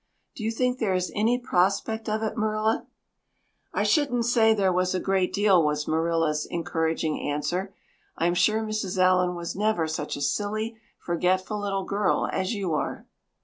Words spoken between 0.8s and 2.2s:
is any prospect